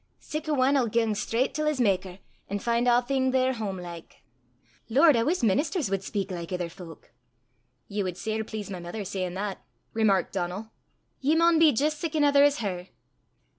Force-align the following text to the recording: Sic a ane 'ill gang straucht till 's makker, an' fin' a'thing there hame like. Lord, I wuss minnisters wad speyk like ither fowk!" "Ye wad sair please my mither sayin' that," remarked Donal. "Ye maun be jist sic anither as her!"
Sic 0.19 0.47
a 0.47 0.53
ane 0.59 0.77
'ill 0.77 0.87
gang 0.87 1.13
straucht 1.13 1.53
till 1.53 1.67
's 1.67 1.79
makker, 1.79 2.17
an' 2.49 2.57
fin' 2.57 2.87
a'thing 2.87 3.29
there 3.29 3.53
hame 3.53 3.77
like. 3.79 4.23
Lord, 4.89 5.15
I 5.15 5.21
wuss 5.21 5.43
minnisters 5.43 5.91
wad 5.91 5.99
speyk 5.99 6.31
like 6.31 6.51
ither 6.51 6.69
fowk!" 6.69 7.11
"Ye 7.87 8.01
wad 8.01 8.17
sair 8.17 8.43
please 8.43 8.71
my 8.71 8.79
mither 8.79 9.05
sayin' 9.05 9.35
that," 9.35 9.63
remarked 9.93 10.33
Donal. 10.33 10.71
"Ye 11.19 11.35
maun 11.35 11.59
be 11.59 11.71
jist 11.71 11.99
sic 11.99 12.15
anither 12.15 12.43
as 12.43 12.61
her!" 12.65 12.87